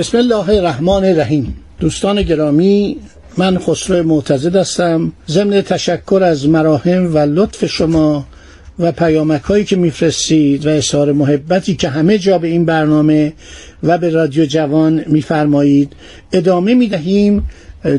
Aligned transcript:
بسم 0.00 0.18
الله 0.18 0.48
الرحمن 0.48 1.04
الرحیم. 1.04 1.56
دوستان 1.80 2.22
گرامی 2.22 2.96
من 3.36 3.58
خسرو 3.58 4.02
معتزد 4.02 4.56
هستم. 4.56 5.12
ضمن 5.28 5.62
تشکر 5.62 6.22
از 6.24 6.48
مراهم 6.48 7.14
و 7.14 7.18
لطف 7.18 7.66
شما 7.66 8.26
و 8.78 8.92
پیامک 8.92 9.42
هایی 9.42 9.64
که 9.64 9.76
میفرستید 9.76 10.66
و 10.66 10.68
اظهار 10.68 11.12
محبتی 11.12 11.74
که 11.74 11.88
همه 11.88 12.18
جا 12.18 12.38
به 12.38 12.48
این 12.48 12.64
برنامه 12.64 13.32
و 13.82 13.98
به 13.98 14.10
رادیو 14.10 14.46
جوان 14.46 15.04
میفرمایید 15.06 15.92
ادامه 16.32 16.74
می‌دهیم 16.74 17.48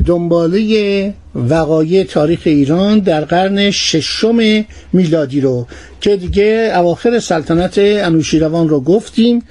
دنباله 0.06 1.14
وقایع 1.34 2.04
تاریخ 2.04 2.40
ایران 2.44 2.98
در 2.98 3.24
قرن 3.24 3.70
ششم 3.70 4.64
میلادی 4.92 5.40
رو. 5.40 5.66
که 6.00 6.16
دیگه 6.16 6.72
اواخر 6.74 7.18
سلطنت 7.18 7.74
انوشیروان 7.78 8.68
رو 8.68 8.80
گفتیم. 8.80 9.42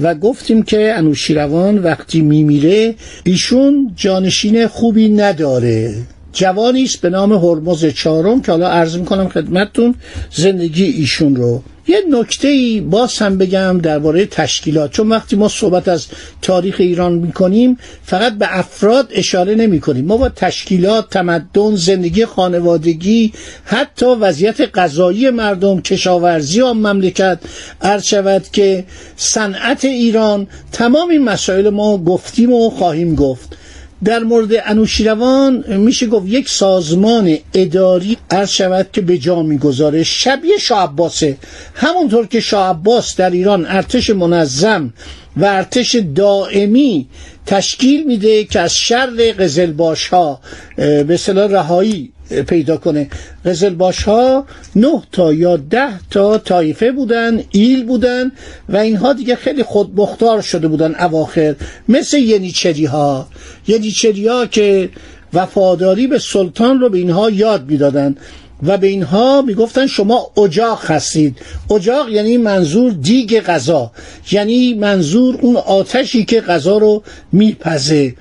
و 0.00 0.14
گفتیم 0.14 0.62
که 0.62 0.94
انوشیروان 0.96 1.78
وقتی 1.78 2.20
میمیره 2.20 2.94
ایشون 3.24 3.92
جانشین 3.96 4.66
خوبی 4.66 5.08
نداره. 5.08 5.94
جوانی 6.32 6.88
به 7.00 7.10
نام 7.10 7.32
هرمز 7.32 7.84
چهارم 7.84 8.42
که 8.42 8.52
حالا 8.52 8.68
عرض 8.68 8.96
می‌کنم 8.96 9.28
خدمتتون 9.28 9.94
زندگی 10.30 10.84
ایشون 10.84 11.36
رو 11.36 11.62
یه 11.86 12.02
نکته 12.10 12.48
ای 12.48 12.80
باز 12.80 13.18
هم 13.18 13.38
بگم 13.38 13.78
درباره 13.82 14.26
تشکیلات. 14.26 14.92
چون 14.92 15.08
وقتی 15.08 15.36
ما 15.36 15.48
صحبت 15.48 15.88
از 15.88 16.06
تاریخ 16.42 16.76
ایران 16.78 17.12
می‌کنیم 17.12 17.78
فقط 18.04 18.32
به 18.38 18.58
افراد 18.58 19.08
اشاره 19.10 19.54
نمی 19.54 19.80
کنیم 19.80 20.04
ما 20.04 20.16
با 20.16 20.28
تشکیلات 20.28 21.10
تمدن 21.10 21.76
زندگی 21.76 22.26
خانوادگی 22.26 23.32
حتی 23.64 24.06
وضعیت 24.06 24.60
غذایی 24.78 25.30
مردم 25.30 25.80
کشاورزی 25.80 26.62
آن 26.62 26.76
مملکت 26.76 27.38
عرض 27.82 28.04
شود 28.04 28.44
که 28.52 28.84
صنعت 29.16 29.84
ایران 29.84 30.46
تمام 30.72 31.08
این 31.08 31.24
مسائل 31.24 31.70
ما 31.70 31.98
گفتیم 31.98 32.52
و 32.52 32.70
خواهیم 32.70 33.14
گفت. 33.14 33.56
در 34.04 34.18
مورد 34.18 34.48
انوشیروان 34.64 35.76
میشه 35.76 36.06
گفت 36.06 36.26
یک 36.28 36.48
سازمان 36.48 37.36
اداری 37.54 38.16
عرض 38.30 38.50
شود 38.50 38.88
که 38.92 39.00
به 39.00 39.18
جا 39.18 39.42
می‌گذاره. 39.42 40.02
شبیه 40.02 40.58
شاه 40.58 40.82
عباسه. 40.82 41.36
همونطور 41.74 42.26
که 42.26 42.40
شاه 42.40 42.70
عباس 42.70 43.16
در 43.16 43.30
ایران 43.30 43.66
ارتش 43.66 44.10
منظم 44.10 44.92
و 45.36 45.44
ارتش 45.44 45.96
دائمی 46.14 47.06
تشکیل 47.46 48.06
میده 48.06 48.44
که 48.44 48.60
از 48.60 48.76
شر 48.76 49.32
قزلباش 49.38 50.08
ها 50.08 50.40
به 50.76 51.16
صلاح 51.16 51.50
رهایی 51.50 52.12
پیدا 52.40 52.76
کنه. 52.76 53.08
قزلباش 53.44 54.02
ها 54.02 54.46
نه 54.76 55.02
تا 55.12 55.32
یا 55.32 55.56
ده 55.56 56.08
تا 56.10 56.38
طایفه 56.38 56.92
بودن 56.92 57.42
ایل 57.50 57.84
بودن 57.84 58.32
و 58.68 58.76
اینها 58.76 59.12
دیگه 59.12 59.36
خیلی 59.36 59.62
خود 59.62 60.00
مختار 60.00 60.40
شده 60.40 60.68
بودن 60.68 60.94
اواخر. 60.94 61.54
مثل 61.88 62.18
ینیچری 62.18 62.84
ها 62.84 63.28
ینیچری 63.68 64.28
ها 64.28 64.46
که 64.46 64.88
وفاداری 65.34 66.06
به 66.06 66.18
سلطان 66.18 66.80
رو 66.80 66.88
به 66.88 66.98
اینها 66.98 67.30
یاد 67.30 67.70
می‌دادن 67.70 68.16
و 68.62 68.78
به 68.78 68.86
اینها 68.86 69.42
می‌گفتن 69.42 69.86
شما 69.86 70.30
اجاق 70.36 70.90
هستید. 70.90 71.38
اجاق 71.70 72.08
یعنی 72.08 72.36
منظور 72.36 72.92
دیگ 72.92 73.40
غذا. 73.40 73.92
یعنی 74.30 74.74
منظور 74.74 75.38
اون 75.40 75.56
آتشی 75.56 76.24
که 76.24 76.40
غذا 76.40 76.78
رو 76.78 77.02
میپزه. 77.32 78.14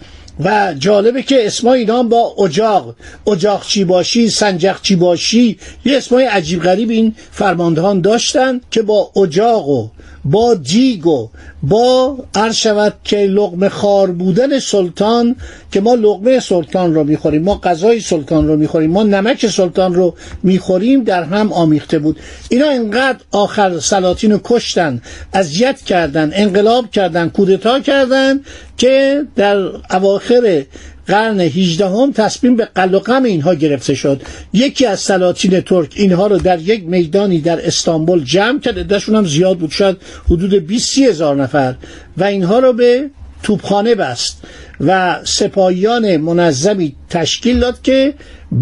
و 0.44 0.74
جالبه 0.80 1.24
که 1.24 1.48
اسمای 1.48 1.80
اینا 1.80 2.04
با 2.04 2.36
اجاق 2.40 2.96
اجاق 3.28 3.66
چی 3.68 3.84
باشی 3.84 4.30
سنجق 4.30 4.82
چی 4.82 4.96
باشی 4.96 5.58
یه 5.86 5.98
اسمای 5.98 6.26
عجیب 6.26 6.64
غریب 6.64 6.90
این 6.90 7.16
فرماندهان 7.32 8.02
داشتن 8.02 8.62
که 8.72 8.82
با 8.82 9.12
اجاق 9.16 9.70
و 9.70 9.88
با 10.26 10.54
دیگ 10.54 11.08
و 11.08 11.30
با 11.64 12.18
عرض 12.36 12.56
شود 12.56 12.94
که 13.04 13.18
لغمه 13.18 13.70
خار 13.70 14.12
بودن 14.12 14.60
سلطان 14.60 15.36
که 15.72 15.82
ما 15.82 15.94
لغمه 15.94 16.40
سلطان 16.40 16.94
رو 16.96 17.04
می‌خوریم 17.04 17.42
ما 17.42 17.56
غذای 17.64 18.00
سلطان 18.00 18.48
رو 18.48 18.56
می‌خوریم 18.58 18.92
ما 18.92 19.04
نمک 19.04 19.48
سلطان 19.48 19.94
رو 19.94 20.16
می‌خوریم 20.44 21.04
در 21.04 21.24
هم 21.24 21.54
آمیخته 21.54 22.00
بود. 22.00 22.20
اینا 22.50 22.70
انقدر 22.70 23.20
آخر 23.32 23.80
سلاطین 23.80 24.32
رو 24.32 24.40
کشتن 24.44 25.02
اذیت 25.34 25.82
کردن 25.82 26.32
انقلاب 26.34 26.92
کردن 26.92 27.30
کودتا 27.30 27.80
کردن 27.80 28.42
که 28.78 29.26
در 29.36 29.58
اواخر 29.92 30.64
قرن 31.12 31.40
18 31.40 31.88
هم 31.88 32.12
تصمیم 32.12 32.56
به 32.56 32.66
قلقم 32.66 33.24
اینها 33.24 33.54
گرفته 33.54 33.94
شد. 33.96 34.22
یکی 34.54 34.86
از 34.86 35.00
سلاطین 35.00 35.62
ترک 35.62 35.94
اینها 35.96 36.28
رو 36.28 36.38
در 36.38 36.60
یک 36.60 36.84
میدانی 36.84 37.42
در 37.42 37.66
استانبول 37.68 38.24
جمع 38.24 38.60
کرد. 38.60 38.80
عدهشون 38.80 39.16
هم 39.16 39.26
زیاد 39.26 39.58
بود 39.58 39.72
شاید 39.72 39.98
حدود 40.26 40.54
20 40.54 40.98
هزار 40.98 41.36
نفر. 41.36 41.76
و 42.18 42.24
اینها 42.24 42.60
رو 42.60 42.74
به 42.74 43.10
توپخانه 43.44 43.96
بست. 43.96 44.42
و 44.80 45.20
سپاهیان 45.24 46.18
منظمی 46.18 46.96
تشکیل 47.10 47.60
داد 47.60 47.82
که 47.82 48.14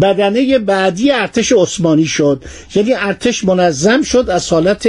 بدنه 0.02 0.58
بعدی 0.58 1.10
ارتش 1.10 1.52
عثمانی 1.52 2.04
شد. 2.04 2.44
یعنی 2.74 2.94
ارتش 2.94 3.44
منظم 3.44 4.02
شد 4.02 4.30
از 4.30 4.48
حالت 4.48 4.88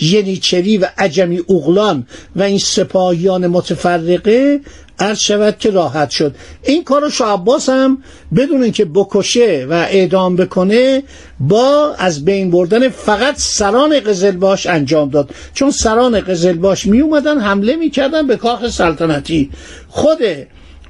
ینیچری 0.00 0.78
و 0.78 0.86
عجمی 0.98 1.38
اغلان 1.38 2.06
و 2.36 2.42
این 2.42 2.58
سپاهیان 2.58 3.46
متفرقه 3.46 4.60
عرض 4.98 5.18
شود 5.18 5.58
که 5.58 5.70
راحت 5.70 6.10
شد. 6.10 6.34
این 6.62 6.84
کار 6.84 7.00
رو 7.00 7.26
عباس 7.26 7.68
هم 7.68 8.02
بدون 8.36 8.62
اینکه 8.62 8.84
بکشه 8.84 9.66
و 9.70 9.72
اعدام 9.72 10.36
بکنه 10.36 11.02
با 11.40 11.94
از 11.98 12.24
بین 12.24 12.50
بردن 12.50 12.88
فقط 12.88 13.34
سران 13.38 14.00
قزلباش 14.00 14.66
انجام 14.66 15.10
داد. 15.10 15.30
چون 15.54 15.70
سران 15.70 16.20
قزلباش 16.20 16.86
می 16.86 17.00
اومدن 17.00 17.40
حمله 17.40 17.76
می‌کردن 17.76 18.26
به 18.26 18.36
کاخ 18.36 18.68
سلطنتی. 18.68 19.50
خود 19.88 20.18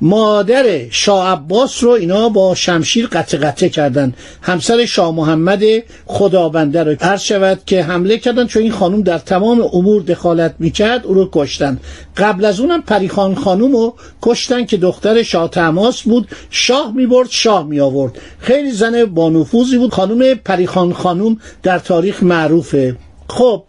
مادر 0.01 0.89
شاه 0.91 1.33
عباس 1.33 1.85
رو 1.85 1.91
اینا 1.91 2.29
با 2.29 2.55
شمشیر 2.55 3.07
قطع 3.07 3.39
قطع 3.39 3.69
کردن. 3.69 4.15
همسر 4.43 4.87
شاه 4.87 5.15
محمد 5.15 5.63
خدابنده 6.07 6.85
رو 6.85 6.97
عرض 7.01 7.23
شود 7.23 7.61
که 7.67 7.83
حمله 7.83 8.19
کردن 8.19 8.47
چون 8.47 8.63
این 8.63 8.73
خانم 8.73 9.03
در 9.03 9.19
تمام 9.19 9.61
امور 9.73 10.03
دخالت 10.03 10.55
می‌کرد 10.59 11.07
او 11.07 11.15
رو 11.15 11.29
کشتن. 11.33 11.79
قبل 12.17 12.45
از 12.45 12.61
اونم 12.61 12.83
پریخان 12.83 13.35
خانم 13.35 13.73
رو 13.73 13.95
کشتن 14.23 14.65
که 14.65 14.77
دختر 14.77 15.23
شاه 15.23 15.51
تماس 15.51 16.03
بود. 16.03 16.29
شاه 16.51 16.93
می‌برد 16.97 17.29
شاه 17.31 17.67
می 17.67 17.81
آورد 17.81 18.19
خیلی 18.39 18.73
زن 18.73 19.05
با 19.05 19.31
نفوذی 19.31 19.79
بود. 19.79 19.95
خانم 19.95 20.35
پریخان 20.35 20.93
خانم 20.93 21.37
در 21.63 21.79
تاریخ 21.79 22.23
معروفه. 22.23 22.97
خب 23.29 23.63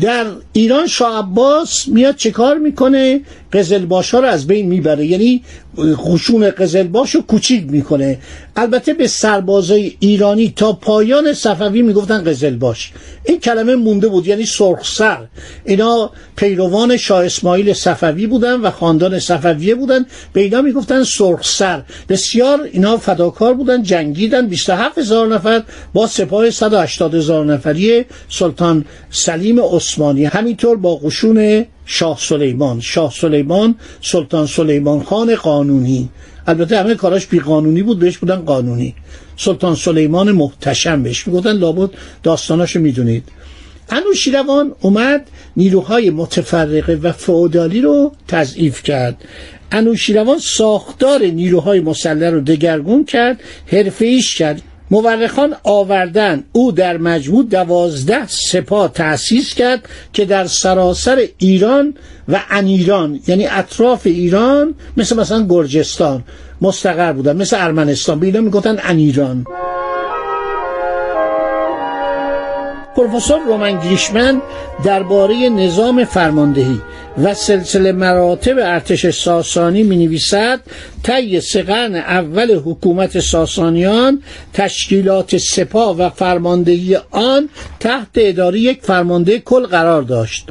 در 0.00 0.26
ایران 0.52 0.86
شاه 0.86 1.18
عباس 1.18 1.88
میاد 1.88 2.16
چه 2.16 2.30
کار 2.30 2.58
می‌کنه؟ 2.58 3.20
قزلباش 3.52 4.10
ها 4.10 4.20
رو 4.20 4.26
از 4.26 4.46
بین 4.46 4.68
می‌بره. 4.68 5.06
یعنی 5.06 5.42
خشون 5.78 6.50
قزلباش 6.50 7.14
رو 7.14 7.20
کوچیک 7.20 7.64
می‌کنه. 7.70 8.18
البته 8.56 8.94
به 8.94 9.06
سربازای 9.06 9.96
ایرانی 9.98 10.52
تا 10.56 10.72
پایان 10.72 11.32
صفوی 11.32 11.82
می‌گفتن 11.82 12.24
قزلباش 12.24 12.92
این 13.24 13.40
کلمه 13.40 13.74
مونده 13.74 14.08
بود 14.08 14.26
یعنی 14.26 14.46
سرخسر. 14.46 15.18
اینا 15.64 16.10
پیروان 16.36 16.96
شاه 16.96 17.24
اسماعیل 17.24 17.72
صفوی 17.72 18.26
بودن 18.26 18.60
و 18.60 18.70
خاندان 18.70 19.18
صفویه 19.18 19.74
بودن. 19.74 20.06
به 20.32 20.40
اینا 20.40 20.62
می‌گفتن 20.62 21.04
سرخسر. 21.04 21.82
بسیار 22.08 22.68
اینا 22.72 22.96
فداکار 22.96 23.54
بودن 23.54 23.82
جنگیدن. 23.82 24.46
27 24.46 24.98
هزار 24.98 25.28
نفر 25.28 25.62
با 25.94 26.06
سپاه 26.06 26.50
180 26.50 27.14
هزار 27.14 27.44
نفری 27.44 28.04
سلطان 28.28 28.84
سلیم 29.10 29.60
عثمانی. 29.60 30.24
همینطور 30.24 30.76
با 30.76 30.96
قشون 30.96 31.66
شاه 31.92 32.18
سلیمان. 32.20 32.80
شاه 32.80 33.12
سلیمان 33.12 33.74
سلطان 34.00 34.46
سلیمان 34.46 35.02
خان 35.02 35.34
قانونی. 35.34 36.08
البته 36.46 36.78
همه 36.78 36.94
کاراش 36.94 37.26
بی 37.26 37.40
قانونی 37.40 37.82
بود 37.82 37.98
بهش 37.98 38.18
بودن 38.18 38.36
قانونی. 38.36 38.94
سلطان 39.36 39.74
سلیمان 39.74 40.32
محتشم 40.32 41.02
بهش 41.02 41.26
می‌گفتن 41.26 41.52
لابد 41.52 41.90
داستاناشو 42.22 42.80
می‌دونید. 42.80 43.24
انوشیروان 43.90 44.72
اومد 44.80 45.26
نیروهای 45.56 46.10
متفرقه 46.10 46.94
و 46.94 47.12
فعودالی 47.12 47.80
رو 47.80 48.12
تضعیف 48.28 48.82
کرد. 48.82 49.24
انوشیروان 49.72 50.38
ساختار 50.38 51.22
نیروهای 51.22 51.80
مسلح 51.80 52.30
رو 52.30 52.40
دگرگون 52.40 53.04
کرد 53.04 53.40
حرفه‌ایش 53.66 54.34
کرد. 54.34 54.62
مورخان 54.92 55.54
آوردن 55.62 56.44
او 56.52 56.72
در 56.72 56.96
مجموع 56.96 57.44
دوازده 57.44 58.26
سپاه 58.26 58.92
تأسیس 58.92 59.54
کرد 59.54 59.88
که 60.12 60.24
در 60.24 60.46
سراسر 60.46 61.24
ایران 61.38 61.94
و 62.28 62.40
انیران 62.50 63.20
یعنی 63.26 63.46
اطراف 63.46 64.06
ایران 64.06 64.74
مثل 64.96 65.16
مثلا 65.16 65.46
گرجستان 65.48 66.24
مستقر 66.60 67.12
بودن 67.12 67.36
مثل 67.36 67.56
ارمنستان. 67.60 68.20
به 68.20 68.26
اینا 68.26 68.40
می‌گفتن 68.40 68.78
انیران. 68.82 69.44
پروفسور 72.96 73.40
رومن 73.46 73.80
گریشمن 73.80 74.42
درباره 74.84 75.48
نظام 75.48 76.04
فرماندهی 76.04 76.80
و 77.18 77.34
سلسله 77.34 77.92
مراتب 77.92 78.58
ارتش 78.58 79.10
ساسانی 79.10 79.82
می 79.82 80.06
نویسد 80.06 80.60
طی 81.02 81.40
اول 81.96 82.54
حکومت 82.54 83.20
ساسانیان 83.20 84.22
تشکیلات 84.52 85.36
سپاه 85.36 85.96
و 85.96 86.10
فرماندهی 86.10 86.98
آن 87.10 87.48
تحت 87.80 88.08
اداره 88.16 88.58
یک 88.58 88.82
فرمانده 88.82 89.38
کل 89.38 89.66
قرار 89.66 90.02
داشت. 90.02 90.48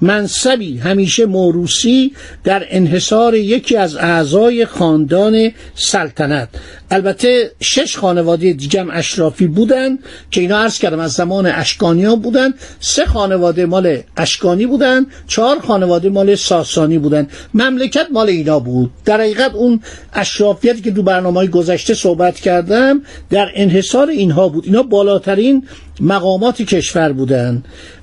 منصبی 0.00 0.78
همیشه 0.78 1.26
موروسی 1.26 2.12
در 2.44 2.66
انحصار 2.70 3.34
یکی 3.34 3.76
از 3.76 3.96
اعضای 3.96 4.66
خاندان 4.66 5.50
سلطنت. 5.74 6.48
البته 6.90 7.52
شش 7.60 7.96
خانواده 7.96 8.52
دیگم 8.52 8.90
اشرافی 8.90 9.46
بودن 9.46 9.98
که 10.30 10.40
اینا 10.40 10.58
عرض 10.58 10.78
کردم 10.78 11.00
از 11.00 11.12
زمان 11.12 11.46
اشکانیان 11.46 12.20
بودن. 12.20 12.54
سه 12.80 13.06
خانواده 13.06 13.66
مال 13.66 13.98
اشکانی 14.16 14.66
بودن 14.66 15.06
چهار 15.26 15.60
خانواده 15.60 16.08
مال 16.08 16.34
ساسانی 16.34 16.98
بودن. 16.98 17.28
مملکت 17.54 18.06
مال 18.12 18.28
اینا 18.28 18.58
بود. 18.58 18.90
در 19.04 19.20
حقیقت 19.20 19.54
اون 19.54 19.80
اشرافیتی 20.12 20.80
که 20.80 20.90
دو 20.90 21.02
برنامه 21.02 21.46
گذشته 21.46 21.94
صحبت 21.94 22.40
کردم 22.40 23.02
در 23.30 23.50
انحصار 23.54 24.08
اینها 24.08 24.48
بود. 24.48 24.64
اینا 24.64 24.82
بالاترین 24.82 25.66
مقامات 26.00 26.62
کشور 26.62 27.12
بودن. 27.12 27.62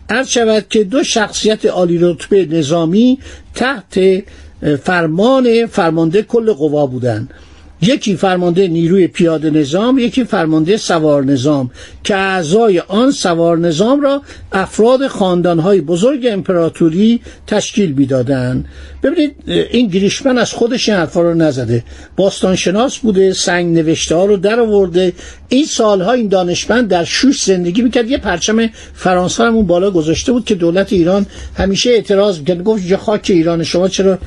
عرض 0.10 0.28
شود 0.28 0.66
که 0.70 0.84
دو 0.84 1.04
شخصیت 1.04 1.66
عالی 1.66 1.98
رتبه 2.02 2.46
نظامی 2.46 3.20
تحت 3.56 4.00
فرمان 4.84 5.66
فرمانده 5.66 6.22
کل 6.22 6.54
قوا 6.54 6.86
بودند. 6.86 7.30
یکی 7.82 8.16
فرمانده 8.16 8.68
نیروی 8.68 9.08
پیاده 9.08 9.50
نظام 9.50 10.00
یکی 10.00 10.24
فرمانده 10.24 10.78
سوار 10.78 11.24
نظام 11.24 11.72
که 12.04 12.16
اعضای 12.16 12.80
آن 12.80 13.12
سوار 13.12 13.58
نظام 13.58 14.02
را 14.02 14.22
افراد 14.52 15.08
خاندانهای 15.08 15.82
بزرگ 15.82 16.28
امپراتوری 16.32 17.22
تشکیل 17.48 17.92
می‌دادند. 17.92 18.66
ببینید 19.04 19.36
این 19.72 19.88
گریشمن 19.88 20.38
از 20.38 20.54
خودش 20.54 20.90
این 20.90 20.98
حرفا 20.98 21.22
رو 21.22 21.34
نزده. 21.34 21.84
باستانشناس 22.16 22.98
بوده 22.98 23.34
سنگ 23.34 23.76
نوشته 23.76 24.16
ها 24.16 24.26
رو 24.26 24.38
در 24.38 24.60
آورده. 24.60 25.14
این 25.50 25.66
سالها 25.66 26.12
این 26.12 26.28
دانشمند 26.28 26.88
در 26.88 27.04
شوش 27.04 27.44
زندگی 27.44 27.82
می‌کرد. 27.82 28.10
یه 28.10 28.18
پرچم 28.18 28.70
فرانسه 28.94 29.44
هم 29.44 29.56
اون 29.56 29.68
بالا 29.68 29.92
گذاشته 29.92 30.32
بود 30.32 30.46
که 30.46 30.56
دولت 30.56 30.94
ایران 30.94 31.26
همیشه 31.58 31.90
اعتراض 31.90 32.40
می‌کرد. 32.40 32.64
گفت 32.64 32.96
خاک 32.96 33.26
ایران 33.30 33.64
شما 33.64 33.88
چرا 33.88 34.20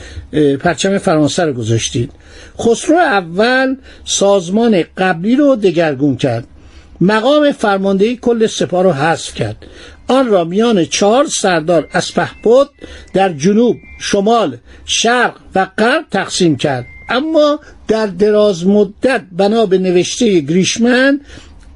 پرچم 0.60 0.98
فرانسه 0.98 1.44
رو 1.44 1.52
گذاشتید؟ 1.52 2.12
خسرو 2.60 2.96
سازمان 4.04 4.84
قبلی 4.96 5.36
رو 5.36 5.56
دگرگون 5.56 6.16
کرد. 6.16 6.46
مقام 7.00 7.52
فرماندهی 7.52 8.16
کل 8.16 8.46
سپاه 8.46 8.82
رو 8.82 8.92
حذف 8.92 9.34
کرد. 9.34 9.56
آن 10.08 10.26
را 10.26 10.44
میان 10.44 10.84
چهار 10.84 11.26
سردار 11.26 11.88
از 11.92 12.14
پهپد 12.14 12.68
در 13.14 13.32
جنوب 13.32 13.76
شمال 14.00 14.56
شرق 14.84 15.36
و 15.54 15.66
غرب 15.78 16.04
تقسیم 16.10 16.56
کرد. 16.56 16.86
اما 17.08 17.60
در 17.88 18.06
دراز 18.06 18.66
مدت 18.66 19.22
بنا 19.32 19.66
به 19.66 19.78
نوشته 19.78 20.40
گریشمن 20.40 21.20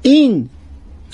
این 0.01 0.49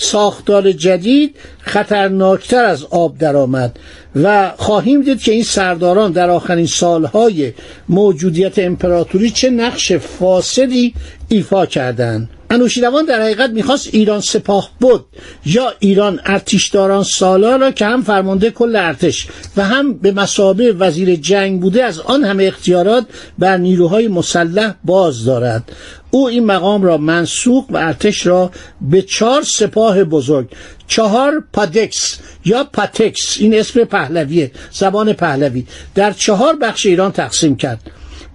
ساختار 0.01 0.71
جدید 0.71 1.35
خطرناکتر 1.61 2.65
از 2.65 2.83
آب 2.83 3.17
درآمد 3.17 3.79
و 4.15 4.51
خواهیم 4.57 5.01
دید 5.01 5.21
که 5.21 5.31
این 5.31 5.43
سرداران 5.43 6.11
در 6.11 6.29
آخرین 6.29 6.65
سالهای 6.65 7.53
موجودیت 7.89 8.59
امپراتوری 8.59 9.29
چه 9.29 9.49
نقش 9.49 9.91
فاسدی 9.91 10.93
ایفا 11.29 11.65
کردند. 11.65 12.29
انوشیروان 12.49 13.05
در 13.05 13.21
حقیقت 13.21 13.49
می‌خواست 13.49 13.89
ایران 13.91 14.21
سپاه 14.21 14.69
بود 14.79 15.05
یا 15.45 15.73
ایران 15.79 16.19
ارتشداران 16.25 17.03
سالار 17.03 17.59
را 17.59 17.71
که 17.71 17.85
هم 17.85 18.03
فرمانده 18.03 18.51
کل 18.51 18.75
ارتش 18.75 19.27
و 19.57 19.63
هم 19.63 19.93
به 19.93 20.11
مسابه 20.11 20.73
وزیر 20.73 21.15
جنگ 21.15 21.61
بوده 21.61 21.83
از 21.83 21.99
آن 21.99 22.23
همه 22.23 22.43
اختیارات 22.43 23.05
بر 23.39 23.57
نیروهای 23.57 24.07
مسلح 24.07 24.73
باز 24.83 25.25
دارد. 25.25 25.71
او 26.11 26.27
این 26.27 26.45
مقام 26.45 26.83
را 26.83 26.97
منسوخ 26.97 27.65
و 27.69 27.77
ارتش 27.77 28.27
را 28.27 28.51
به 28.81 29.01
چهار 29.01 29.43
سپاه 29.43 30.03
بزرگ 30.03 30.47
چهار 30.87 31.43
پادکس 31.53 32.19
یا 32.45 32.63
پاتکس 32.63 33.37
این 33.39 33.53
اسم 33.53 33.83
پهلویه 33.83 34.51
زبان 34.71 35.13
پهلوی 35.13 35.65
در 35.95 36.11
چهار 36.11 36.55
بخش 36.55 36.85
ایران 36.85 37.11
تقسیم 37.11 37.55
کرد. 37.55 37.79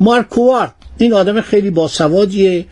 مارکوارد 0.01 0.75
این 0.99 1.13
آدم 1.13 1.41
خیلی 1.41 1.71
باسوادیه. 1.71 2.67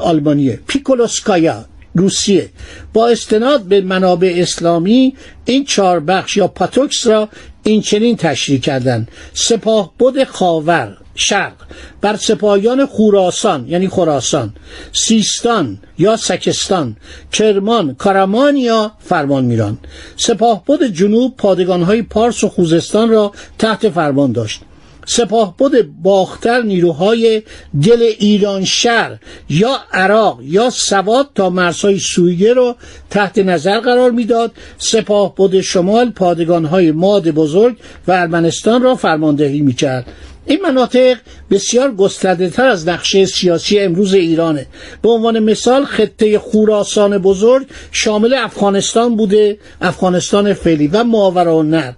آلمانیه. 0.00 0.60
پیکولوسکایا 0.66 1.64
روسیه. 1.94 2.50
با 2.92 3.08
استناد 3.08 3.62
به 3.62 3.80
منابع 3.80 4.34
اسلامی 4.36 5.14
این 5.44 5.64
چهار 5.64 6.00
بخش 6.00 6.36
یا 6.36 6.48
پاتوکس 6.48 7.06
را 7.06 7.28
این 7.62 7.80
چنین 7.80 8.16
تشریح 8.16 8.60
کردند 8.60 9.08
سپاه 9.32 9.92
بود 9.98 10.24
خاور 10.24 10.96
شرق. 11.14 11.52
بر 12.00 12.16
سپاهیان 12.16 12.86
خوراسان 12.86 13.68
یعنی 13.68 13.88
خراسان. 13.88 14.54
سیستان 14.92 15.78
یا 15.98 16.16
سکستان. 16.16 16.96
کرمان 17.32 17.94
کارمان 17.94 18.56
یا 18.56 18.92
فرمان 19.00 19.44
میران. 19.44 19.78
سپاه 20.16 20.64
بود 20.64 20.82
جنوب 20.82 21.36
پادگانهای 21.36 22.02
پارس 22.02 22.44
و 22.44 22.48
خوزستان 22.48 23.08
را 23.08 23.32
تحت 23.58 23.88
فرمان 23.88 24.32
داشت. 24.32 24.60
سپاه 25.06 25.56
بود 25.56 26.02
باختر 26.02 26.62
نیروهای 26.62 27.42
دل 27.82 28.02
ایران 28.18 28.64
شهر 28.64 29.18
یا 29.48 29.76
عراق 29.92 30.38
یا 30.42 30.70
سواد 30.70 31.28
تا 31.34 31.50
مرزهای 31.50 31.98
سوریه 31.98 32.52
رو 32.52 32.76
تحت 33.10 33.38
نظر 33.38 33.80
قرار 33.80 34.10
می‌داد. 34.10 34.52
سپاه 34.78 35.34
بود 35.34 35.60
شمال 35.60 36.10
پادگانهای 36.10 36.92
ماد 36.92 37.30
بزرگ 37.30 37.76
و 38.08 38.12
ارمنستان 38.12 38.82
را 38.82 38.94
فرماندهی 38.94 39.60
می‌کرد. 39.60 40.06
این 40.46 40.60
مناطق 40.62 41.16
بسیار 41.50 41.94
گسترده 41.94 42.50
تر 42.50 42.66
از 42.66 42.88
نقشه 42.88 43.26
سیاسی 43.26 43.78
امروز 43.78 44.14
ایرانه. 44.14 44.66
به 45.02 45.08
عنوان 45.08 45.38
مثال 45.38 45.84
خطه 45.84 46.38
خوراسان 46.38 47.18
بزرگ 47.18 47.66
شامل 47.92 48.34
افغانستان 48.34 49.16
بوده 49.16 49.58
افغانستان 49.80 50.52
فعلی 50.52 50.86
و 50.86 51.04
ماورالنهر 51.04 51.94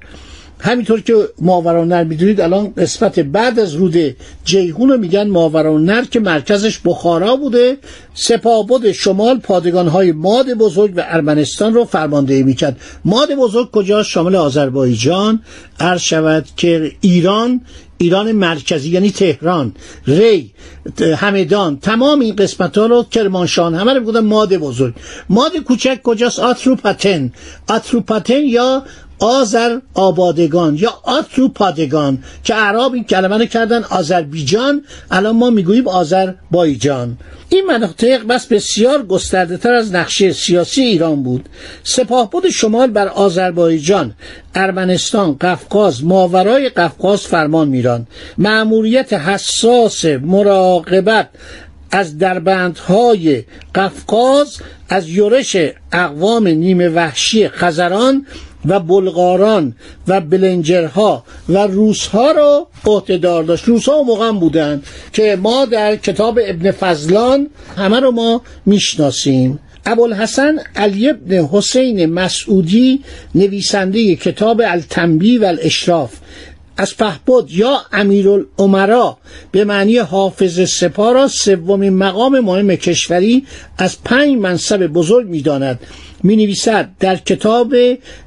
همینطور 0.59 1.01
که 1.01 1.15
ماورانر 1.41 2.05
می‌دونید 2.05 2.41
الان 2.41 2.73
قسمت 2.77 3.21
بعد 3.21 3.59
از 3.59 3.75
رود 3.75 4.17
جیهون 4.45 4.89
رو 4.89 4.97
میگن 4.99 5.29
ماورانر 5.29 6.05
که 6.05 6.21
مرکزش 6.21 6.81
بخارا 6.85 7.37
بوده. 7.37 7.77
سپابد 8.15 8.93
شمال 8.93 9.39
پادگان 9.39 9.89
های 9.89 10.13
ماد 10.13 10.55
بزرگ 10.55 10.93
و 10.97 11.05
ارمنستان 11.07 11.75
رو 11.75 11.85
فرماندهی 11.85 12.43
می‌کرد. 12.43 12.81
ماد 13.05 13.35
بزرگ 13.35 13.71
کجا؟ 13.71 14.03
شامل 14.03 14.37
آذربایجان. 14.37 15.43
عرض 15.81 16.01
شود 16.01 16.47
که 16.57 16.93
ایران 17.01 17.61
ایران 17.99 18.33
مرکزی 18.33 18.91
یعنی 18.91 19.11
تهران. 19.11 19.75
ری 20.07 20.53
همدان. 21.17 21.79
تمام 21.79 22.21
این 22.21 22.37
قسمت 22.37 22.79
ها 22.79 22.87
رو 22.87 23.03
کرمانشان 23.11 23.75
همه 23.75 23.95
رو 23.95 24.21
ماد 24.21 24.57
بزرگ. 24.57 24.95
ماد 25.29 25.57
کوچک 25.57 26.03
کجاست؟ 26.03 26.39
آتروپاتن. 26.39 27.33
آتروپاتن 27.69 28.43
یا 28.45 28.83
آذر 29.18 29.78
آبادگان 29.94 30.76
یا 30.76 30.94
آتروپادگان 31.02 32.25
که 32.44 32.54
عرب 32.54 32.92
این 32.92 33.04
کلمه 33.04 33.38
رو 33.38 33.44
کردن 33.44 33.85
آذربیجان 33.85 34.85
الان 35.11 35.37
ما 35.37 35.50
می‌گوییم 35.50 35.88
آذربایجان 35.88 37.18
این 37.49 37.66
مناطق 37.66 38.26
بس 38.26 38.46
بسیار 38.46 39.02
گسترده 39.06 39.56
تر 39.56 39.73
از 39.73 39.94
نقشه 39.94 40.32
سیاسی 40.32 40.82
ایران 40.82 41.23
بود. 41.23 41.49
سپاهبد 41.82 42.49
شمال 42.49 42.90
بر 42.90 43.08
آذربایجان 43.08 44.14
ارمنستان 44.54 45.37
قفقاز 45.40 46.04
ماورای 46.04 46.68
قفقاز 46.68 47.20
فرمان 47.20 47.68
میران 47.68 48.06
مأموریت 48.38 49.12
حساس 49.12 50.04
مراقبت 50.04 51.28
از 51.90 52.18
دربندهای 52.18 53.44
قفقاز 53.75 54.58
از 54.88 55.08
یورش 55.08 55.56
اقوام 55.92 56.49
نیمه 56.49 56.88
وحشی 56.88 57.49
خزران 57.49 58.26
و 58.66 58.80
بلغاران 58.80 59.75
و 60.08 60.20
بلنجرها 60.20 61.25
و 61.49 61.58
روسها 61.58 62.30
رو 62.30 62.66
عهدهدار 62.85 63.42
داشت. 63.44 63.64
روسها 63.64 64.02
موقع 64.02 64.30
بودن 64.32 64.82
که 65.12 65.38
ما 65.42 65.64
در 65.64 65.96
کتاب 65.96 66.38
ابن 66.44 66.70
فضلان 66.70 67.49
همه 67.76 68.00
رو 68.00 68.11
ما 68.11 68.42
می‌شناسیم. 68.66 69.58
ابوالحسن 69.87 70.58
علی 70.76 71.08
ابن 71.08 71.49
حسین 71.52 72.06
مسعودی 72.06 73.00
نویسنده 73.35 74.16
کتاب 74.16 74.62
التنبی 74.64 75.38
و 75.38 75.44
الاشراف. 75.44 76.12
از 76.76 76.96
پهبد 76.96 77.50
یا 77.50 77.80
امیرالعمرا 77.92 79.18
به 79.52 79.64
معنی 79.64 79.99
حافظ 79.99 80.70
سپاه 80.70 81.12
را 81.12 81.28
سومین 81.28 81.92
مقام 81.92 82.40
مهم 82.40 82.75
کشوری 82.76 83.46
از 83.78 84.02
پنج 84.04 84.37
منصب 84.38 84.87
بزرگ 84.87 85.28
می‌داند. 85.28 85.80
می 86.23 86.37
نویسد 86.37 86.90
در 87.00 87.16
کتاب 87.16 87.75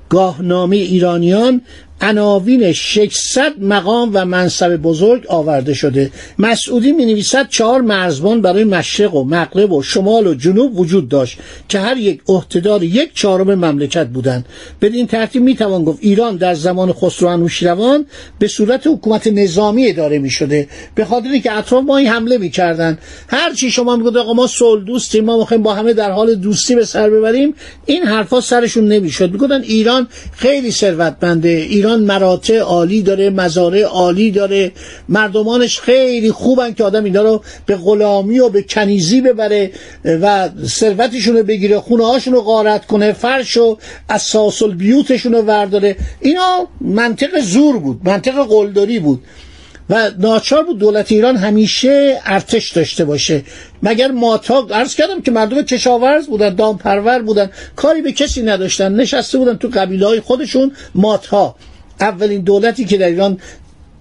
گاهنامه 0.09 0.75
ایرانیان 0.75 1.61
عناوین 2.01 2.71
600 2.71 3.53
مقام 3.61 4.11
و 4.13 4.25
منصب 4.25 4.77
بزرگ 4.77 5.25
آورده 5.27 5.73
شده. 5.73 6.11
مسعودی 6.39 6.91
می 6.91 7.05
نویسد 7.05 7.49
چهار 7.49 7.81
مرزبان 7.81 8.41
برای 8.41 8.63
مشرق 8.63 9.15
و 9.15 9.23
مغرب 9.23 9.71
و 9.71 9.83
شمال 9.83 10.27
و 10.27 10.33
جنوب 10.33 10.79
وجود 10.79 11.09
داشت 11.09 11.39
که 11.69 11.79
هر 11.79 11.97
یک 11.97 12.21
عهدهدار 12.27 12.83
یک 12.83 13.13
چهارم 13.13 13.55
مملکت 13.55 14.07
بودند. 14.07 14.45
بدین 14.81 15.07
ترتیب 15.07 15.41
می 15.41 15.55
توان 15.55 15.83
گفت 15.83 15.99
ایران 16.01 16.35
در 16.35 16.53
زمان 16.53 16.93
خسرو 16.93 17.27
انوشیروان 17.27 18.05
به 18.39 18.47
صورت 18.47 18.87
حکومت 18.87 19.27
نظامی 19.27 19.87
اداره 19.87 20.19
می 20.19 20.29
شده 20.29 20.67
به 20.95 21.05
خاطر 21.05 21.37
که 21.37 21.51
اطراف 21.51 21.83
ما 21.83 21.97
این 21.97 22.07
حمله 22.07 22.37
می 22.37 22.49
کردن 22.49 22.97
هر 23.27 23.53
چی 23.53 23.71
شما 23.71 23.95
میگید 23.95 24.17
آقا 24.17 24.33
ما 24.33 24.47
صلح 24.47 24.83
دوستیم 24.83 25.25
ما 25.25 25.37
می‌خوایم 25.37 25.63
با 25.63 25.73
همه 25.73 25.93
در 25.93 26.11
حال 26.11 26.35
دوستی 26.35 26.75
به 26.75 26.85
سر 26.85 27.09
ببریم 27.09 27.53
این 27.85 28.03
حرفا 28.03 28.41
سرشون 28.41 28.87
نمی‌شد. 28.87 29.31
می‌گفتن 29.31 29.61
ایران 29.61 29.98
خیلی 30.31 30.71
ثروتمنده. 30.71 31.49
ایران 31.49 31.89
ایران 31.89 32.03
مراتع 32.03 32.57
عالی 32.59 33.01
داره 33.01 33.29
مزارع 33.29 33.81
عالی 33.81 34.31
داره. 34.31 34.71
مردمانش 35.09 35.79
خیلی 35.79 36.31
خوبن 36.31 36.73
که 36.73 36.83
آدم 36.83 37.03
اینا 37.03 37.21
رو 37.21 37.43
به 37.65 37.75
غلامی 37.75 38.39
و 38.39 38.49
به 38.49 38.61
کنیزی 38.61 39.21
ببره 39.21 39.71
و 40.05 40.49
ثروتشون 40.65 41.37
رو 41.37 41.43
بگیره 41.43 41.79
خونه 41.79 42.05
هاشون 42.05 42.33
رو 42.33 42.41
غارت 42.41 42.85
کنه 42.85 43.13
فرش 43.13 43.57
و 43.57 43.77
اساس 44.09 44.61
البیوتشون 44.61 45.33
رو 45.33 45.41
ورداره. 45.41 45.95
اینا 46.19 46.67
منطق 46.81 47.39
زور 47.39 47.79
بود 47.79 48.01
منطق 48.03 48.47
قلدری 48.47 48.99
بود. 48.99 49.23
و 49.89 50.11
ناچار 50.17 50.63
بود 50.63 50.79
دولت 50.79 51.11
ایران 51.11 51.37
همیشه 51.37 52.21
ارتش 52.25 52.71
داشته 52.71 53.05
باشه. 53.05 53.43
مگر 53.83 54.11
ماتا 54.11 54.67
عرض 54.71 54.95
کردم 54.95 55.21
که 55.21 55.31
مردم 55.31 55.61
کشاورز 55.61 56.27
بودن 56.27 56.55
دامپرور 56.55 57.21
بودن 57.21 57.49
کاری 57.75 58.01
به 58.01 58.11
کسی 58.11 58.41
نداشتن. 58.41 58.95
نشسته 58.95 59.37
بودن 59.37 59.57
تو 59.57 59.67
قبیله 59.67 60.07
های 60.07 60.19
خودشون 60.19 60.71
ماتها 60.95 61.55
اولین 61.99 62.41
دولتی 62.41 62.85
که 62.85 62.97
در 62.97 63.07
ایران 63.07 63.39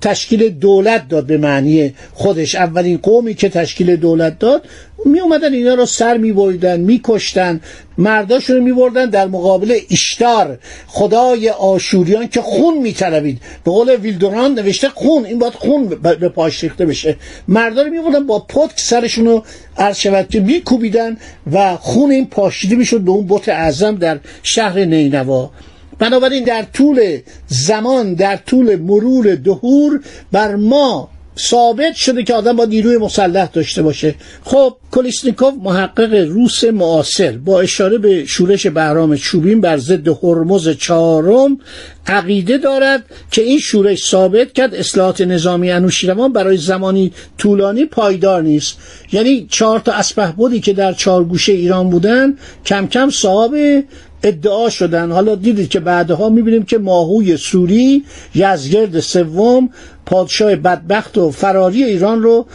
تشکیل 0.00 0.48
دولت 0.48 1.08
داد 1.08 1.26
به 1.26 1.38
معنی 1.38 1.94
خودش. 2.14 2.54
اولین 2.54 2.98
قومی 2.98 3.34
که 3.34 3.48
تشکیل 3.48 3.96
دولت 3.96 4.38
داد 4.38 4.64
می 5.04 5.20
اومدن 5.20 5.52
اینا 5.52 5.74
رو 5.74 5.86
سر 5.86 6.16
می 6.16 6.32
بریدن 6.32 6.80
می 6.80 7.00
کشتن 7.04 7.60
مرداشون 7.98 8.56
رو 8.56 8.62
می 8.62 8.72
بردن 8.72 9.10
در 9.10 9.26
مقابل 9.26 9.78
اشتار. 9.90 10.58
خدای 10.86 11.50
آشوریان 11.50 12.28
که 12.28 12.40
خون 12.40 12.78
می 12.78 12.92
طلبید 12.92 13.40
به 13.64 13.70
قول 13.70 13.96
ویلدوران 13.96 14.54
نوشته 14.54 14.88
خون 14.88 15.24
این 15.24 15.38
باید 15.38 15.52
خون 15.52 15.88
به 16.20 16.28
پاش 16.28 16.62
ریخته 16.64 16.86
بشه. 16.86 17.16
مردا 17.48 17.82
رو 17.82 17.90
می 17.90 17.98
بردن 17.98 18.26
با 18.26 18.38
پتک 18.38 18.80
سرشون 18.80 19.26
رو 19.26 19.44
عرض 19.78 19.98
که 20.30 20.40
می 20.40 20.60
کوبیدن 20.60 21.16
و 21.52 21.76
خون 21.76 22.10
این 22.10 22.26
پاشیده 22.26 22.76
می‌شد 22.76 23.00
به 23.00 23.10
اون 23.10 23.26
بت 23.28 23.48
اعظم 23.48 23.94
در 23.94 24.18
شهر 24.42 24.78
نینوا. 24.84 25.50
بنابراین 25.98 26.44
در 26.44 26.62
طول 26.62 27.18
زمان 27.46 28.14
در 28.14 28.36
طول 28.36 28.76
مرور 28.76 29.34
دهور 29.34 30.00
بر 30.32 30.56
ما 30.56 31.10
ثابت 31.38 31.94
شده 31.94 32.22
که 32.22 32.34
آدم 32.34 32.56
با 32.56 32.64
نیروی 32.64 32.96
مسلح 32.96 33.46
داشته 33.52 33.82
باشه. 33.82 34.14
خب 34.44 34.76
کلیسنیکوف 34.92 35.54
محقق 35.62 36.14
روس 36.14 36.64
معاصر 36.64 37.32
با 37.32 37.60
اشاره 37.60 37.98
به 37.98 38.24
شورش 38.24 38.66
بهرام 38.66 39.16
چوبین 39.16 39.60
بر 39.60 39.78
ضد 39.78 40.08
هرمز 40.08 40.68
چهارم 40.68 41.58
عقیده 42.06 42.58
دارد 42.58 43.04
که 43.30 43.42
این 43.42 43.58
شورش 43.58 44.04
ثابت 44.04 44.52
کرد 44.52 44.74
اصلاحات 44.74 45.20
نظامی 45.20 45.70
انوشیروان 45.70 46.32
برای 46.32 46.56
زمانی 46.56 47.12
طولانی 47.38 47.84
پایدار 47.84 48.42
نیست. 48.42 48.78
یعنی 49.12 49.46
چهار 49.50 49.80
تا 49.80 49.92
اسپه 49.92 50.32
بودی 50.36 50.60
که 50.60 50.72
در 50.72 50.92
چهار 50.92 51.24
گوشه 51.24 51.52
ایران 51.52 51.90
بودن 51.90 52.36
کم 52.66 52.86
کم 52.86 53.10
صاحب 53.10 53.84
ادعا 54.22 54.70
شدن. 54.70 55.10
حالا 55.10 55.34
دیدید 55.34 55.68
که 55.68 55.80
بعدها 55.80 56.28
می‌بینیم 56.28 56.62
که 56.62 56.78
ماهوی 56.78 57.36
سوری 57.36 58.04
یزگرد 58.34 59.00
سوم 59.00 59.70
پادشاه 60.06 60.56
بدبخت 60.56 61.18
و 61.18 61.30
فراری 61.30 61.84
ایران 61.84 62.22
رو 62.22 62.46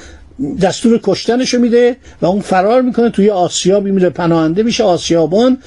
دستور 0.61 0.99
کشتنشو 1.03 1.59
میده 1.59 1.95
و 2.21 2.25
اون 2.25 2.41
فرار 2.41 2.81
می‌کنه 2.81 3.09
توی 3.09 3.29
آسیابی 3.29 3.91
میره 3.91 4.09
پناهنده 4.09 4.63
میشه 4.63 4.83
آسیابان 4.83 5.57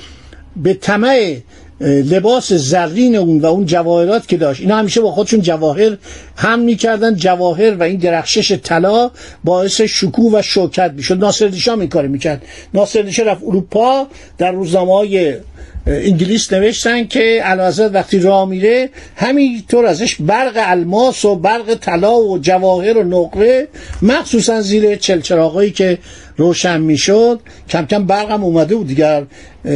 به 0.57 0.75
طمع 0.75 1.37
لباس 1.81 2.53
زرین 2.53 3.17
اون 3.17 3.39
و 3.39 3.47
اون 3.47 3.67
جواهرات 3.67 4.29
که 4.29 4.37
داشت. 4.37 4.61
اینا 4.61 4.77
همیشه 4.77 5.01
با 5.01 5.13
خودشون 5.13 5.41
جواهر 5.41 5.97
هم 6.37 6.59
می‌کردن 6.59 7.15
جواهر 7.15 7.75
و 7.75 7.83
این 7.83 7.97
درخشش 7.97 8.53
طلا 8.53 9.11
باعث 9.45 9.81
شکوه 9.81 10.39
و 10.39 10.43
شوکت 10.43 10.93
می‌شد. 10.97 11.19
ناصر 11.19 11.47
دیشا 11.47 11.75
این 11.75 11.89
کار 11.89 12.07
می‌کرد. 12.07 12.43
ناصر 12.75 13.03
دیشا 13.03 13.23
رفت 13.23 13.43
اروپا 13.47 14.07
در 14.39 14.53
روزنامه 14.53 15.41
انگلیس 15.87 16.53
نوشتن 16.53 17.07
که 17.07 17.43
علازت 17.45 17.95
وقتی 17.95 18.19
راه 18.19 18.49
میره 18.49 18.91
همینطور 19.17 19.87
ازش 19.87 20.17
برق 20.21 20.53
الماس 20.57 21.25
و 21.25 21.37
برق 21.37 21.75
طلا 21.75 22.17
و 22.17 22.39
جواهر 22.39 22.99
و 22.99 23.03
نقره 23.03 23.69
مخصوصا 24.03 24.61
زیر 24.61 24.97
چلچراغایی 24.97 25.71
که 25.71 25.99
روشن 26.37 26.81
می‌شد. 26.81 27.41
کم 27.69 27.87
کم 27.87 28.07
برقم 28.07 28.45
اومده 28.45 28.75
بود 28.75 28.87
دیگر 28.87 29.25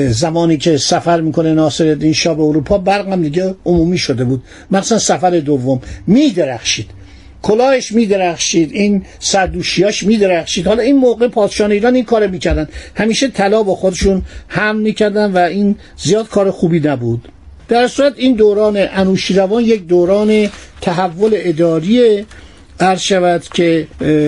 زمانی 0.08 0.56
که 0.56 0.76
سفر 0.76 1.20
می‌کنه 1.20 1.54
ناصر 1.54 2.12
شاه 2.12 2.36
به 2.36 2.42
اروپا 2.42 2.78
برقم 2.78 3.22
دیگه 3.22 3.54
عمومی 3.64 3.98
شده 3.98 4.24
بود. 4.24 4.42
مثلا 4.70 4.98
سفر 4.98 5.30
دوم. 5.30 5.80
میدرخشید. 6.06 6.99
کلاهش 7.42 7.92
میدرخشید 7.92 8.72
این 8.72 9.04
سردوشیاش 9.18 10.02
میدرخشید. 10.02 10.66
حالا 10.66 10.82
این 10.82 10.96
موقع 10.96 11.28
پادشاهان 11.28 11.72
ایران 11.72 11.94
این 11.94 12.04
کار 12.04 12.26
می‌کردن. 12.26 12.68
همیشه 12.94 13.28
طلا 13.28 13.62
با 13.62 13.74
خودشون 13.74 14.22
هم 14.48 14.76
می‌کردن 14.76 15.32
و 15.32 15.38
این 15.38 15.76
زیاد 15.96 16.28
کار 16.28 16.50
خوبی 16.50 16.80
نبود. 16.80 17.28
در 17.68 17.88
صورت 17.88 18.12
این 18.16 18.34
دوران 18.34 18.86
انوشیروان 18.90 19.62
یک 19.62 19.86
دوران 19.86 20.48
تحول 20.80 21.30
اداری 21.34 22.26
عرض 22.80 23.00
شود 23.00 23.42
که 23.54 23.86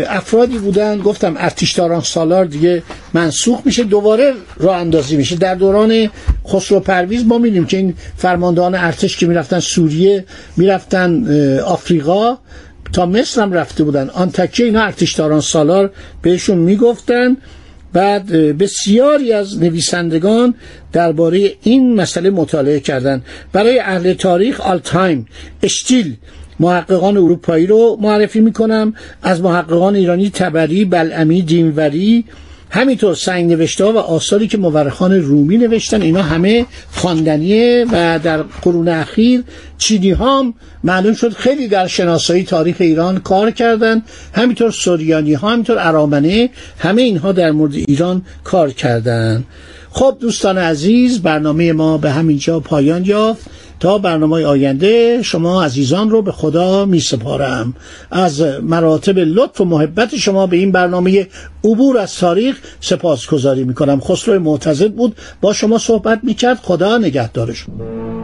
افرادی 0.09 0.59
بودن. 0.59 0.99
گفتم 0.99 1.35
ارتشداران 1.39 2.01
سالار 2.01 2.45
دیگه 2.45 2.83
منسوخ 3.15 3.61
میشه 3.65 3.85
دوباره 3.85 4.33
راه 4.57 4.77
اندازی 4.77 5.17
میشه. 5.17 5.37
در 5.37 5.55
دوران 5.55 6.11
خسرو 6.49 6.81
پرویز 6.81 7.25
ما 7.25 7.39
میدیم 7.39 7.67
که 7.67 7.77
این 7.77 7.95
فرماندهان 8.17 8.75
ارتش 8.75 9.17
که 9.17 9.27
می‌رفتن 9.27 9.61
سوریه 9.61 10.25
می‌رفتن 10.57 11.25
آفریقا. 11.59 12.39
تا 12.93 13.07
مصر 13.07 13.43
هم 13.43 13.53
رفته 13.53 13.85
بودن. 13.85 14.09
آن 14.09 14.31
تکیه 14.31 14.67
اینا 14.67 14.83
ارتشداران 14.83 15.41
سالار 15.41 15.91
بهشون 16.23 16.59
می‌گفتن. 16.59 17.37
بعد 17.93 18.27
بسیاری 18.33 19.33
از 19.33 19.63
نویسندگان 19.63 20.55
درباره 20.93 21.53
این 21.63 21.95
مسئله 21.95 22.31
مطالعه 22.31 22.81
کردند 22.81 23.25
برای 23.53 23.79
اهل 23.79 24.13
تاریخ 24.13 24.61
آل 24.61 24.79
تایم 24.79 25.27
اشتیل 25.63 26.17
محققان 26.61 27.17
اروپایی 27.17 27.67
رو 27.67 27.99
معرفی 28.01 28.41
می‌کنم. 28.41 28.95
از 29.23 29.41
محققان 29.41 29.97
ایرانی 29.97 30.31
تبری 30.31 30.85
بلعمی 30.85 31.43
دینوری 31.43 32.25
همینطور 32.75 33.15
سنگ 33.15 33.51
نوشته 33.51 33.85
ها 33.85 33.93
و 33.93 33.99
آثاری 33.99 34.49
که 34.49 34.59
مورخان 34.59 35.13
رومی 35.13 35.57
نوشتن 35.57 36.03
اینا 36.03 36.23
همه 36.23 36.67
خواندنیه 36.93 37.87
و 37.93 38.19
در 38.19 38.43
قرون 38.43 38.89
اخیر 38.89 39.45
چینی 39.79 40.11
ها 40.11 40.55
معلوم 40.85 41.15
شد 41.15 41.33
خیلی 41.33 41.69
در 41.69 41.87
شناسایی 41.87 42.45
تاریخ 42.45 42.77
ایران 42.81 43.19
کار 43.19 43.51
کردن. 43.51 44.03
همینطور 44.33 44.71
سوریانی 44.71 45.35
ها 45.35 45.51
همینطور 45.51 45.77
ارامنه 45.79 46.51
همه 46.79 47.03
اینها 47.03 47.33
در 47.33 47.51
مورد 47.51 47.75
ایران 47.75 48.23
کار 48.45 48.71
کردن. 48.71 49.45
خب 49.91 50.17
دوستان 50.21 50.59
عزیز 50.59 51.23
برنامه 51.23 51.73
ما 51.73 51.99
به 51.99 52.11
همینجا 52.11 52.61
پایان 52.61 53.05
یافت. 53.05 53.47
تا 53.83 53.99
برنامه 53.99 54.45
آینده 54.45 55.23
شما 55.23 55.65
عزیزان 55.65 56.11
رو 56.11 56.23
به 56.23 56.33
خدا 56.33 56.85
می 56.85 57.01
سپارم 57.01 57.75
از 58.11 58.41
مراتب 58.63 59.19
لطف 59.19 59.61
و 59.61 59.65
محبت 59.65 60.17
شما 60.17 60.47
به 60.47 60.57
این 60.57 60.73
برنامه 60.73 61.27
عبور 61.65 61.99
از 61.99 62.17
تاریخ 62.17 62.59
سپاسگزاری 62.81 63.65
می 63.65 63.75
کنم 63.75 64.01
خسرو 64.01 64.41
معتزد 64.41 64.93
بود 64.93 65.17
با 65.41 65.53
شما 65.53 65.79
صحبت 65.79 66.21
می 66.23 66.35
کرد 66.35 66.59
خدا 66.63 66.99
نگهدارشون. 66.99 68.22